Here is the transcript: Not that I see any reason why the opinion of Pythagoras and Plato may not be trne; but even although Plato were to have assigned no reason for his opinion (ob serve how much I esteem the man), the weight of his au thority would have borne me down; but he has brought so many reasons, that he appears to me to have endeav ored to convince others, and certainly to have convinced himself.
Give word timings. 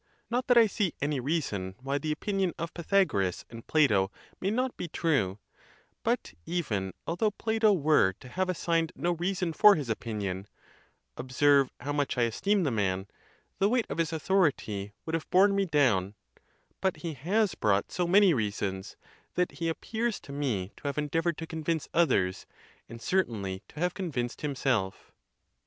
Not 0.31 0.47
that 0.47 0.57
I 0.57 0.65
see 0.65 0.95
any 0.99 1.19
reason 1.19 1.75
why 1.79 1.99
the 1.99 2.11
opinion 2.11 2.53
of 2.57 2.73
Pythagoras 2.73 3.45
and 3.51 3.67
Plato 3.67 4.09
may 4.39 4.49
not 4.49 4.75
be 4.75 4.87
trne; 4.87 5.37
but 6.01 6.33
even 6.43 6.95
although 7.05 7.29
Plato 7.29 7.71
were 7.71 8.13
to 8.13 8.27
have 8.29 8.49
assigned 8.49 8.91
no 8.95 9.11
reason 9.11 9.53
for 9.53 9.75
his 9.75 9.91
opinion 9.91 10.47
(ob 11.19 11.31
serve 11.31 11.71
how 11.81 11.93
much 11.93 12.17
I 12.17 12.23
esteem 12.23 12.63
the 12.63 12.71
man), 12.71 13.05
the 13.59 13.69
weight 13.69 13.85
of 13.91 13.99
his 13.99 14.11
au 14.11 14.17
thority 14.17 14.91
would 15.05 15.13
have 15.13 15.29
borne 15.29 15.55
me 15.55 15.65
down; 15.65 16.15
but 16.81 16.95
he 17.05 17.13
has 17.13 17.53
brought 17.53 17.91
so 17.91 18.07
many 18.07 18.33
reasons, 18.33 18.95
that 19.35 19.51
he 19.51 19.69
appears 19.69 20.19
to 20.21 20.31
me 20.31 20.71
to 20.77 20.87
have 20.87 20.95
endeav 20.95 21.25
ored 21.25 21.37
to 21.37 21.45
convince 21.45 21.87
others, 21.93 22.47
and 22.89 22.99
certainly 23.03 23.61
to 23.67 23.79
have 23.79 23.93
convinced 23.93 24.41
himself. 24.41 25.11